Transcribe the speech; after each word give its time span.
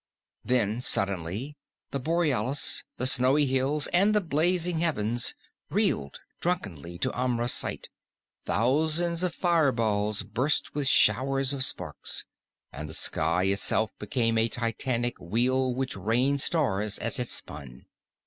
Then 0.43 0.81
suddenly 0.81 1.57
the 1.91 1.99
borealis, 1.99 2.83
the 2.97 3.05
snowy 3.05 3.45
hills 3.45 3.85
and 3.93 4.15
the 4.15 4.19
blazing 4.19 4.79
heavens 4.79 5.35
reeled 5.69 6.21
drunkenly 6.39 6.97
to 6.97 7.15
Amra's 7.15 7.53
sight; 7.53 7.89
thousands 8.43 9.21
of 9.21 9.35
fireballs 9.35 10.23
burst 10.23 10.73
with 10.73 10.87
showers 10.87 11.53
of 11.53 11.63
sparks, 11.63 12.25
and 12.73 12.89
the 12.89 12.95
sky 12.95 13.43
itself 13.43 13.91
became 13.99 14.39
a 14.39 14.49
titanic 14.49 15.19
wheel 15.19 15.71
which 15.71 15.95
rained 15.95 16.41
stars 16.41 16.97
as 16.97 17.19
it 17.19 17.27
spun. 17.27 17.85